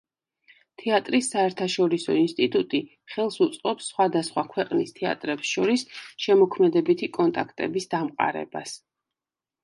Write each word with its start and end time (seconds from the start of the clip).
თეატრის 0.81 1.27
საერთაშორისო 1.33 2.13
ინსტიტუტი 2.21 2.79
ხელს 3.15 3.37
უწყობს 3.45 3.89
სხვადასხვა 3.91 4.43
ქვეყნის 4.53 4.93
თეატრებს 4.95 5.51
შორის 5.57 5.83
შემოქმედებითი 6.25 7.11
კონტაქტების 7.19 7.87
დამყარებას. 7.93 8.75